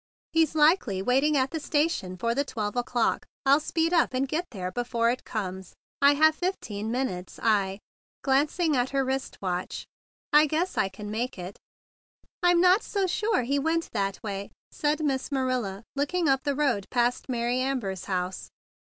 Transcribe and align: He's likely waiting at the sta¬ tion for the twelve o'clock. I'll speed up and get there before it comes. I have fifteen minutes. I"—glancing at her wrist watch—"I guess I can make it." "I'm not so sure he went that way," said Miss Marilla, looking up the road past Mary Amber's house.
He's 0.33 0.55
likely 0.55 1.03
waiting 1.03 1.37
at 1.37 1.51
the 1.51 1.59
sta¬ 1.59 1.87
tion 1.87 2.17
for 2.17 2.33
the 2.33 2.43
twelve 2.43 2.75
o'clock. 2.75 3.23
I'll 3.45 3.59
speed 3.59 3.93
up 3.93 4.15
and 4.15 4.27
get 4.27 4.47
there 4.49 4.71
before 4.71 5.11
it 5.11 5.23
comes. 5.23 5.75
I 6.01 6.15
have 6.15 6.33
fifteen 6.33 6.89
minutes. 6.89 7.39
I"—glancing 7.43 8.75
at 8.75 8.89
her 8.89 9.05
wrist 9.05 9.37
watch—"I 9.43 10.47
guess 10.47 10.75
I 10.75 10.89
can 10.89 11.11
make 11.11 11.37
it." 11.37 11.59
"I'm 12.41 12.59
not 12.59 12.81
so 12.81 13.05
sure 13.05 13.43
he 13.43 13.59
went 13.59 13.91
that 13.93 14.19
way," 14.23 14.49
said 14.71 15.03
Miss 15.05 15.31
Marilla, 15.31 15.83
looking 15.95 16.27
up 16.27 16.45
the 16.45 16.55
road 16.55 16.85
past 16.89 17.29
Mary 17.29 17.59
Amber's 17.59 18.05
house. 18.05 18.49